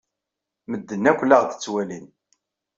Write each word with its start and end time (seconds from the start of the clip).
Medden 0.69 1.03
akk 1.11 1.21
la 1.25 1.35
aɣ-d-ttwalin. 1.37 2.07